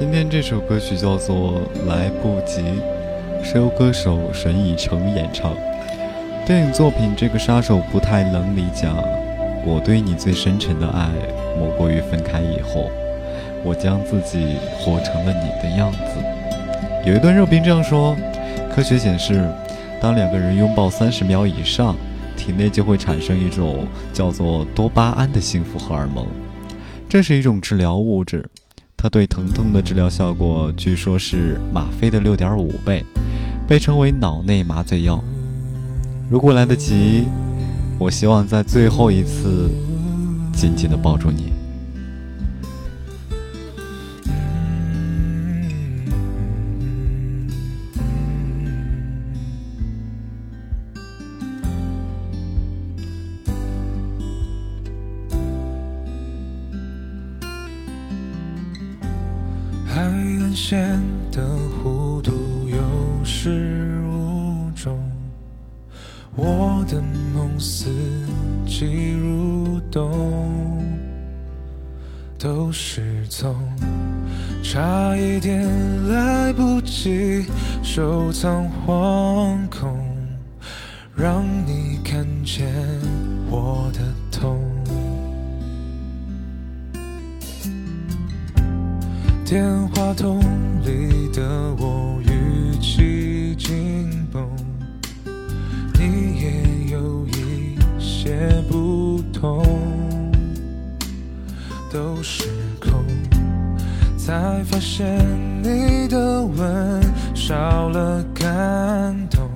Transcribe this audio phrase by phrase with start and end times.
[0.00, 2.62] 今天这首歌曲叫做《来不及》，
[3.44, 5.54] 是由歌手沈以诚演唱。
[6.46, 8.96] 电影作品《这个杀手不太冷》里讲
[9.62, 11.10] ：“我对你最深沉的爱，
[11.58, 12.90] 莫过于分开以后，
[13.62, 15.98] 我将自己活成了你的样子。”
[17.04, 18.16] 有一段热评这样说：
[18.74, 19.46] 科学显示，
[20.00, 21.94] 当两个人拥抱三十秒以上，
[22.38, 26.26] 体内就会产生一种叫做多巴胺的幸福荷尔蒙，
[27.06, 28.48] 这是一种治疗物质。
[29.02, 33.02] 它对疼痛的治疗效果，据说是吗啡的六点五倍，
[33.66, 35.24] 被称为脑内麻醉药。
[36.28, 37.24] 如果来得及，
[37.98, 39.70] 我希望在最后一次
[40.52, 41.49] 紧紧地抱住你。
[60.00, 60.98] 海岸线
[61.30, 61.46] 的
[61.84, 62.32] 弧度
[62.70, 64.98] 有始无终，
[66.34, 67.02] 我的
[67.34, 67.90] 梦四
[68.66, 70.82] 季如冬，
[72.38, 73.54] 都是从
[74.62, 75.68] 差一点
[76.08, 77.44] 来不及
[77.82, 80.02] 收藏惶恐，
[81.14, 82.72] 让你看见
[83.50, 84.00] 我的
[84.32, 84.69] 痛。
[89.50, 90.38] 电话筒
[90.84, 91.42] 里的
[91.80, 94.48] 我语气紧绷，
[95.98, 99.66] 你也有一些不同，
[101.92, 102.44] 都失
[102.80, 102.92] 控，
[104.16, 105.18] 才发现
[105.64, 107.02] 你的吻
[107.34, 109.50] 少了感动，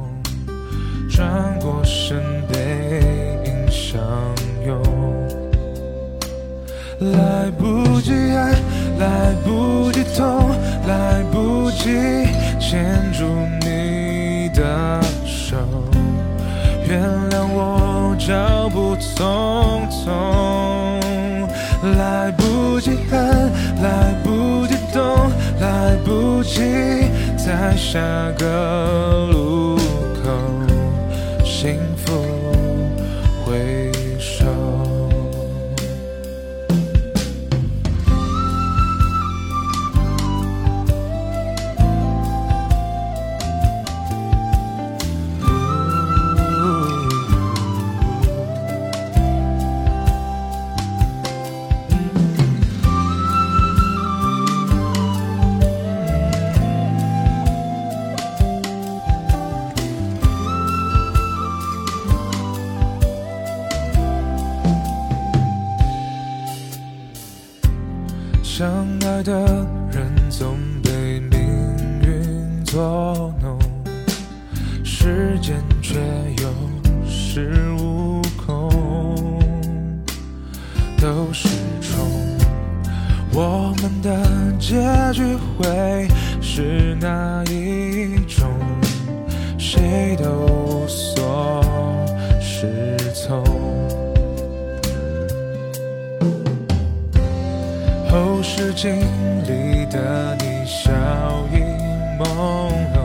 [1.08, 4.02] 转过身背影相
[4.66, 4.82] 拥，
[7.12, 8.52] 来不及爱。
[8.96, 9.83] 来不及，
[11.84, 11.96] 不及
[12.58, 13.26] 牵住
[13.60, 15.58] 你的手，
[16.88, 20.02] 原谅我脚步匆匆。
[21.98, 23.52] 来不及恨，
[23.82, 25.30] 来不及懂，
[25.60, 26.62] 来不及
[27.36, 28.00] 在下
[28.38, 30.32] 个路口
[31.44, 31.78] 幸
[68.56, 71.40] 相爱的人总被命
[72.02, 73.58] 运捉弄，
[74.84, 75.98] 时间却
[76.40, 76.48] 有
[77.04, 78.70] 恃无恐，
[81.00, 81.48] 都是
[81.80, 82.08] 冲。
[83.32, 84.24] 我们的
[84.60, 84.76] 结
[85.12, 86.06] 局会
[86.40, 88.48] 是哪一种？
[89.58, 90.46] 谁都
[98.74, 98.98] 镜
[99.44, 100.90] 里的你笑
[101.52, 101.62] 意
[102.18, 102.24] 朦
[102.92, 102.98] 胧，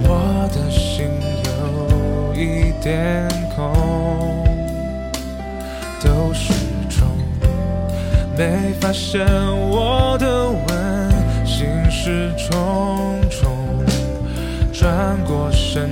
[0.00, 1.06] 我的心
[1.44, 3.70] 有一点空，
[6.02, 6.54] 都是
[6.88, 7.06] 种
[8.36, 9.26] 没发现
[9.68, 10.66] 我的吻，
[11.44, 13.52] 心事重重，
[14.72, 15.90] 转过身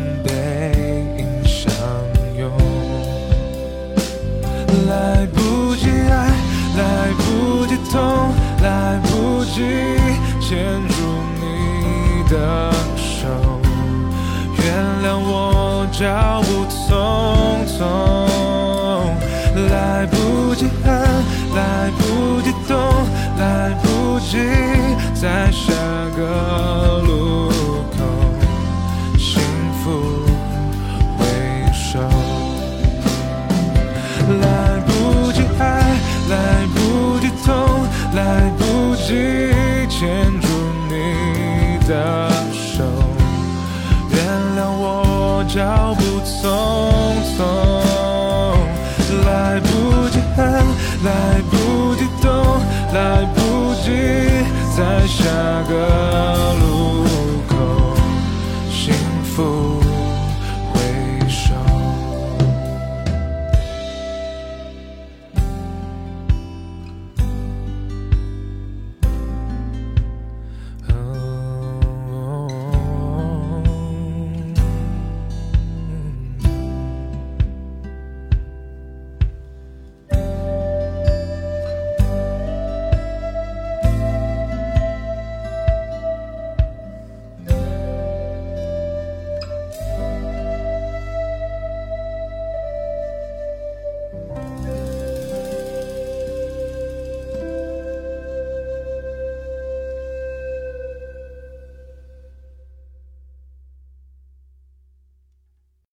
[12.32, 13.28] 的手，
[14.56, 14.64] 原
[15.04, 16.88] 谅我脚步匆
[17.68, 17.84] 匆，
[19.70, 20.88] 来不及恨，
[21.54, 22.72] 来不及懂，
[23.38, 23.42] 来
[23.82, 24.38] 不及
[25.14, 25.74] 在下
[26.16, 27.50] 个路
[27.92, 27.98] 口
[29.18, 29.42] 幸
[29.84, 29.84] 福
[31.18, 31.20] 回
[31.70, 32.00] 首，
[34.40, 35.62] 来不及爱，
[36.30, 36.32] 来
[36.74, 37.52] 不及痛，
[38.14, 39.12] 来不及
[39.90, 40.00] 牵
[40.40, 40.48] 住
[40.88, 40.92] 你
[41.86, 41.92] 的
[45.54, 46.40] 脚步匆
[47.36, 47.38] 匆，
[49.26, 50.42] 来不及恨，
[51.04, 52.32] 来不及懂，
[52.94, 52.98] 来
[53.34, 53.86] 不及
[54.74, 55.20] 在下
[55.68, 55.74] 个
[56.58, 56.64] 路
[57.04, 57.11] 口。